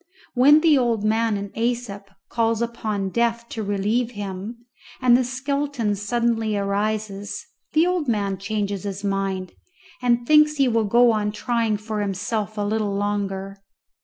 [0.33, 4.65] When the old man in Æsop calls upon Death to relieve him,
[4.99, 9.51] and the skeleton suddenly rises, the old man changes his mind,
[10.01, 13.57] and thinks he will go on trying for himself a little longer.